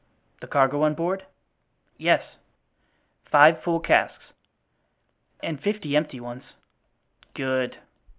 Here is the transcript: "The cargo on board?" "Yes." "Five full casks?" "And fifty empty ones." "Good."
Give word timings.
"The 0.39 0.47
cargo 0.47 0.81
on 0.81 0.95
board?" 0.95 1.25
"Yes." 1.99 2.23
"Five 3.25 3.61
full 3.61 3.79
casks?" 3.79 4.33
"And 5.43 5.61
fifty 5.61 5.95
empty 5.95 6.19
ones." 6.19 6.55
"Good." 7.35 7.77